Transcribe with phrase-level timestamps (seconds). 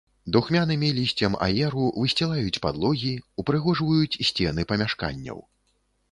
[0.35, 3.11] Духмянымі лісцем аеру высцілаюць падлогі,
[3.43, 5.37] упрыгожваюць сцены памяшканняў.